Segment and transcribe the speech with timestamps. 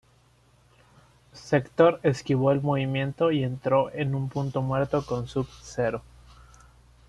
[1.31, 6.01] Sektor esquivó el movimiento y entró en un punto muerto con Sub-Zero.